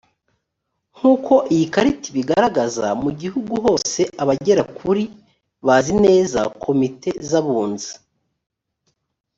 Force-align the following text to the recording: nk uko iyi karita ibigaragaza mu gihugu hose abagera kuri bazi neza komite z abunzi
nk 0.95 1.01
uko 1.13 1.33
iyi 1.53 1.65
karita 1.73 2.05
ibigaragaza 2.11 2.85
mu 3.03 3.09
gihugu 3.21 3.53
hose 3.65 4.01
abagera 4.21 4.63
kuri 4.77 5.03
bazi 5.65 5.93
neza 6.05 6.39
komite 6.63 7.09
z 7.29 7.31
abunzi 7.39 7.91